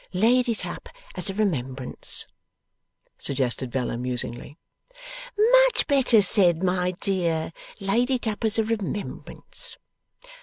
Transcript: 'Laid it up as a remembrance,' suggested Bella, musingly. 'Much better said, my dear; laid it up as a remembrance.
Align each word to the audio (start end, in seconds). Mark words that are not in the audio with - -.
'Laid 0.13 0.49
it 0.49 0.65
up 0.65 0.89
as 1.13 1.29
a 1.29 1.33
remembrance,' 1.35 2.25
suggested 3.19 3.69
Bella, 3.69 3.99
musingly. 3.99 4.57
'Much 5.37 5.85
better 5.85 6.23
said, 6.23 6.63
my 6.63 6.89
dear; 6.99 7.53
laid 7.79 8.09
it 8.09 8.25
up 8.25 8.43
as 8.43 8.57
a 8.57 8.63
remembrance. 8.63 9.77